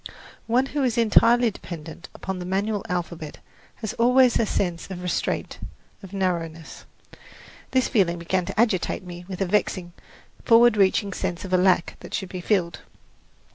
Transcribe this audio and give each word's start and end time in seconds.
One 0.47 0.65
who 0.65 0.81
is 0.83 0.97
entirely 0.97 1.51
dependent 1.51 2.09
upon 2.15 2.39
the 2.39 2.45
manual 2.45 2.83
alphabet 2.89 3.37
has 3.75 3.93
always 3.93 4.39
a 4.39 4.47
sense 4.47 4.89
of 4.89 5.03
restraint, 5.03 5.59
of 6.01 6.11
narrowness. 6.11 6.85
This 7.69 7.87
feeling 7.87 8.17
began 8.17 8.45
to 8.45 8.59
agitate 8.59 9.03
me 9.03 9.25
with 9.27 9.41
a 9.41 9.45
vexing, 9.45 9.93
forward 10.43 10.75
reaching 10.75 11.13
sense 11.13 11.45
of 11.45 11.53
a 11.53 11.57
lack 11.57 11.97
that 11.99 12.15
should 12.15 12.29
be 12.29 12.41
filled. 12.41 12.79